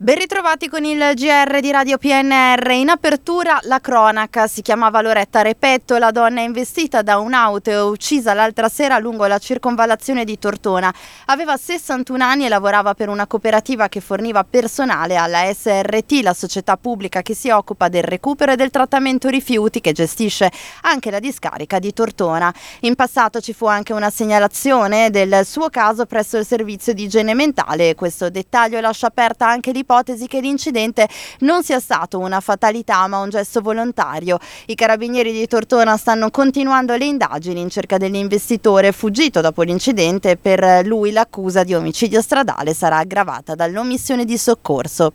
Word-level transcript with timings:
Ben 0.00 0.14
ritrovati 0.16 0.68
con 0.68 0.84
il 0.84 0.96
GR 1.14 1.58
di 1.58 1.72
Radio 1.72 1.98
PNR. 1.98 2.70
In 2.70 2.88
apertura 2.88 3.58
la 3.62 3.80
cronaca 3.80 4.46
si 4.46 4.62
chiamava 4.62 5.00
Loretta 5.00 5.42
Repetto, 5.42 5.98
la 5.98 6.12
donna 6.12 6.40
investita 6.40 7.02
da 7.02 7.18
un'auto 7.18 7.70
e 7.70 7.80
uccisa 7.80 8.32
l'altra 8.32 8.68
sera 8.68 9.00
lungo 9.00 9.26
la 9.26 9.38
circonvallazione 9.38 10.22
di 10.22 10.38
Tortona. 10.38 10.94
Aveva 11.24 11.56
61 11.56 12.22
anni 12.22 12.44
e 12.44 12.48
lavorava 12.48 12.94
per 12.94 13.08
una 13.08 13.26
cooperativa 13.26 13.88
che 13.88 14.00
forniva 14.00 14.44
personale 14.44 15.16
alla 15.16 15.52
SRT, 15.52 16.20
la 16.22 16.32
società 16.32 16.76
pubblica 16.76 17.20
che 17.22 17.34
si 17.34 17.50
occupa 17.50 17.88
del 17.88 18.04
recupero 18.04 18.52
e 18.52 18.56
del 18.56 18.70
trattamento 18.70 19.26
rifiuti 19.28 19.80
che 19.80 19.90
gestisce 19.90 20.48
anche 20.82 21.10
la 21.10 21.18
discarica 21.18 21.80
di 21.80 21.92
Tortona. 21.92 22.54
In 22.82 22.94
passato 22.94 23.40
ci 23.40 23.52
fu 23.52 23.66
anche 23.66 23.92
una 23.92 24.10
segnalazione 24.10 25.10
del 25.10 25.44
suo 25.44 25.70
caso 25.70 26.06
presso 26.06 26.36
il 26.36 26.46
servizio 26.46 26.92
di 26.92 27.02
igiene 27.02 27.34
mentale 27.34 27.96
questo 27.96 28.30
dettaglio 28.30 28.78
lascia 28.78 29.08
aperta 29.08 29.48
anche 29.48 29.72
l'ipotesi 29.72 29.86
l'ipotesi 29.88 30.26
che 30.26 30.40
l'incidente 30.40 31.08
non 31.40 31.62
sia 31.62 31.80
stato 31.80 32.18
una 32.18 32.40
fatalità 32.40 33.06
ma 33.06 33.20
un 33.20 33.30
gesto 33.30 33.62
volontario. 33.62 34.38
I 34.66 34.74
carabinieri 34.74 35.32
di 35.32 35.46
Tortona 35.46 35.96
stanno 35.96 36.30
continuando 36.30 36.94
le 36.94 37.06
indagini 37.06 37.60
in 37.60 37.70
cerca 37.70 37.96
dell'investitore 37.96 38.92
fuggito 38.92 39.40
dopo 39.40 39.62
l'incidente. 39.62 40.36
Per 40.36 40.84
lui 40.84 41.10
l'accusa 41.10 41.64
di 41.64 41.72
omicidio 41.72 42.20
stradale 42.20 42.74
sarà 42.74 42.98
aggravata 42.98 43.54
dall'omissione 43.54 44.26
di 44.26 44.36
soccorso. 44.36 45.12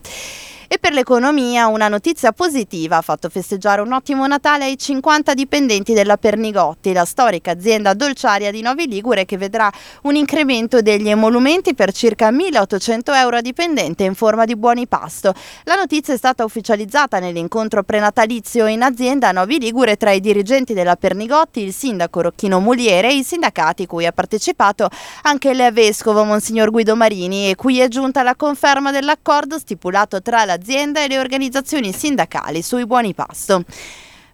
E 0.74 0.80
per 0.80 0.92
l'economia 0.92 1.68
una 1.68 1.88
notizia 1.88 2.32
positiva 2.32 2.98
ha 2.98 3.02
fatto 3.04 3.30
festeggiare 3.30 3.82
un 3.82 3.94
ottimo 3.94 4.26
Natale 4.26 4.64
ai 4.64 4.76
50 4.76 5.36
dipendenti 5.36 5.94
della 5.94 6.18
Pernigotti, 6.18 6.94
la 6.94 7.06
storica 7.06 7.52
azienda 7.52 7.94
dolciaria 7.94 8.50
di 8.50 8.64
Novi 8.64 8.88
Ligure 8.88 9.24
che 9.24 9.38
vedrà 9.38 9.72
un 10.02 10.16
incremento 10.16 10.82
degli 10.82 11.10
emolumenti 11.10 11.76
per 11.76 11.92
circa 11.92 12.32
1.800 12.32 13.14
euro 13.14 13.38
a 13.38 13.42
dipendente 13.42 14.04
in 14.04 14.16
forma 14.16 14.46
di 14.46 14.56
buoni 14.56 14.88
pasto. 14.88 15.36
La 15.66 15.76
notizia 15.76 16.16
è 16.16 16.18
stata 16.18 16.44
ufficializzata 16.44 17.20
nell'incontro 17.20 17.84
prenatalizio 17.84 18.66
in 18.66 18.82
azienda 18.82 19.28
a 19.28 19.32
Novi 19.32 19.60
Ligure 19.60 19.96
tra 19.96 20.10
i 20.10 20.22
dirigenti 20.22 20.74
della 20.74 20.96
Pernigotti, 20.96 21.62
il 21.62 21.72
sindaco 21.72 22.22
Rocchino 22.22 22.60
Muliere 22.60 23.10
e 23.10 23.18
i 23.18 23.24
sindacati 23.24 23.86
cui 23.86 24.08
ha 24.08 24.12
partecipato 24.12 24.90
anche 25.22 25.52
il 25.52 25.70
vescovo 25.72 26.24
Monsignor 26.24 26.72
Guido 26.72 26.96
Marini 26.96 27.52
e 27.52 27.56
cui 27.56 27.78
è 27.78 27.88
giunta 27.90 28.24
la 28.24 28.34
conferma 28.34 28.90
dell'accordo 28.90 29.60
stipulato 29.60 30.20
tra 30.24 30.38
l'azienda 30.38 30.62
azienda 30.64 31.04
e 31.04 31.10
le 31.10 31.20
organizzazioni 31.20 31.92
sindacali 31.92 32.62
sui 32.62 32.86
buoni 32.86 33.14
pasto. 33.14 33.66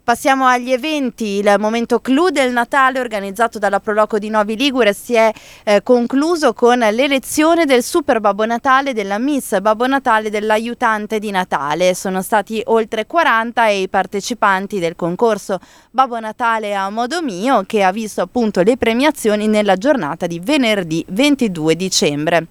Passiamo 0.02 0.46
agli 0.46 0.72
eventi, 0.72 1.38
il 1.38 1.54
momento 1.58 2.00
clou 2.00 2.30
del 2.30 2.52
Natale 2.52 2.98
organizzato 2.98 3.58
dalla 3.58 3.80
Proloco 3.80 4.18
di 4.18 4.28
Novi 4.28 4.56
Ligure 4.56 4.92
si 4.92 5.14
è 5.14 5.30
eh, 5.62 5.82
concluso 5.82 6.52
con 6.52 6.78
l'elezione 6.78 7.64
del 7.64 7.82
Super 7.82 8.18
Babbo 8.18 8.44
Natale 8.44 8.92
della 8.92 9.18
Miss 9.18 9.60
Babbo 9.60 9.86
Natale 9.86 10.30
dell'aiutante 10.30 11.18
di 11.18 11.30
Natale. 11.30 11.94
Sono 11.94 12.22
stati 12.22 12.62
oltre 12.66 13.06
40 13.06 13.68
e 13.68 13.82
i 13.82 13.88
partecipanti 13.88 14.78
del 14.78 14.96
concorso 14.96 15.60
Babbo 15.90 16.18
Natale 16.18 16.74
a 16.74 16.88
modo 16.90 17.22
mio 17.22 17.64
che 17.66 17.82
ha 17.82 17.92
visto 17.92 18.22
appunto 18.22 18.62
le 18.62 18.76
premiazioni 18.76 19.48
nella 19.48 19.76
giornata 19.76 20.26
di 20.26 20.40
venerdì 20.40 21.04
22 21.08 21.76
dicembre. 21.76 22.46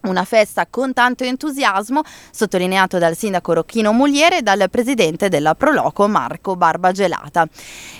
Una 0.00 0.24
festa 0.24 0.66
con 0.70 0.92
tanto 0.92 1.24
entusiasmo, 1.24 2.02
sottolineato 2.30 2.98
dal 2.98 3.16
sindaco 3.16 3.52
Rocchino 3.52 3.92
Mugliere 3.92 4.38
e 4.38 4.42
dal 4.42 4.70
presidente 4.70 5.28
della 5.28 5.56
Proloco 5.56 6.06
Marco 6.06 6.54
Barbagelata. 6.54 7.46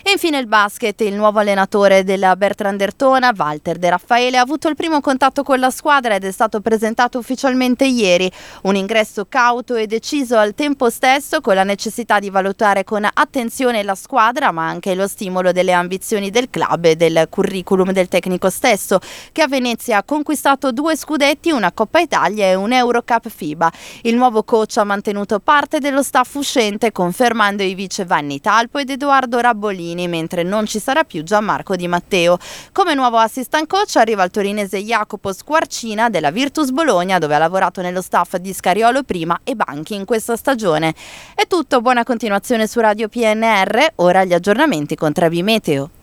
E 0.03 0.13
infine 0.13 0.39
il 0.39 0.47
basket, 0.47 0.99
il 1.01 1.15
nuovo 1.15 1.41
allenatore 1.41 2.05
della 2.05 2.37
Bertrand 2.37 2.81
Ertona, 2.81 3.33
Walter 3.37 3.79
De 3.79 3.91
Raffaele, 3.91 4.39
ha 4.39 4.43
avuto 4.43 4.69
il 4.69 4.77
primo 4.77 5.01
contatto 5.01 5.43
con 5.43 5.59
la 5.59 5.71
squadra 5.71 6.15
ed 6.15 6.25
è 6.25 6.31
stato 6.31 6.61
presentato 6.61 7.19
ufficialmente 7.19 7.85
ieri. 7.85 8.31
Un 8.63 8.77
ingresso 8.77 9.27
cauto 9.29 9.75
e 9.75 9.89
deciso 9.89 10.39
al 10.39 10.55
tempo 10.55 10.91
stesso, 10.91 11.41
con 11.41 11.57
la 11.57 11.65
necessità 11.65 12.21
di 12.21 12.31
valutare 12.31 12.85
con 12.85 13.07
attenzione 13.13 13.83
la 13.83 13.97
squadra, 13.97 14.53
ma 14.53 14.69
anche 14.69 14.95
lo 14.95 15.09
stimolo 15.09 15.51
delle 15.51 15.73
ambizioni 15.73 16.31
del 16.31 16.49
club 16.49 16.85
e 16.85 16.97
del 16.97 17.27
curriculum 17.29 17.91
del 17.91 18.07
tecnico 18.07 18.51
stesso, 18.51 19.01
che 19.33 19.43
a 19.43 19.49
Venezia 19.49 19.99
ha 19.99 20.05
conquistato 20.05 20.71
due 20.71 20.97
scudetti, 20.97 21.51
una 21.51 21.73
Coppa 21.73 21.87
Coppa 21.89 22.01
Italia 22.01 22.45
e 22.45 22.55
un 22.55 22.71
Eurocup 22.71 23.31
FIBA. 23.31 23.73
Il 24.03 24.15
nuovo 24.15 24.43
coach 24.43 24.77
ha 24.77 24.85
mantenuto 24.85 25.41
parte 25.41 25.79
dello 25.79 26.03
staff 26.03 26.35
uscente 26.35 26.93
confermando 26.93 27.63
i 27.63 27.73
vice 27.73 28.05
Vanni 28.05 28.41
Talpo 28.43 28.77
ed 28.77 28.91
Edoardo 28.91 29.41
Rabbolini, 29.41 30.07
mentre 30.07 30.43
non 30.43 30.67
ci 30.67 30.81
sarà 30.81 31.05
più 31.05 31.23
Gianmarco 31.23 31.77
Di 31.77 31.89
Matteo. 31.89 32.37
Come 32.73 32.93
nuovo 32.93 33.17
assistant 33.17 33.67
coach 33.67 33.97
arriva 33.97 34.23
il 34.23 34.31
torinese 34.31 34.83
Jacopo 34.83 35.33
Squarcina 35.33 36.11
della 36.11 36.31
Virtus 36.31 36.73
Bologna, 36.73 37.17
dove 37.17 37.35
ha 37.35 37.39
lavorato 37.39 37.81
nello 37.81 38.03
staff 38.03 38.37
di 38.37 38.53
Scariolo 38.53 39.03
prima 39.03 39.41
e 39.43 39.55
Banchi 39.55 39.95
in 39.95 40.05
questa 40.05 40.37
stagione. 40.37 40.95
È 41.35 41.47
tutto, 41.47 41.81
buona 41.81 42.05
continuazione 42.05 42.67
su 42.67 42.81
Radio 42.81 43.09
PNR, 43.09 43.93
ora 43.95 44.25
gli 44.25 44.35
aggiornamenti 44.35 44.95
con 44.95 45.15
Trebi 45.15 45.43
Meteo. 45.43 45.91